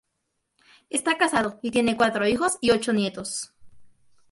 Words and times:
Está 0.89 1.15
casado, 1.19 1.59
y 1.61 1.69
tiene 1.69 1.95
cuatro 1.95 2.25
hijos 2.27 2.57
y 2.59 2.71
ocho 2.71 2.91
nietos. 2.91 3.53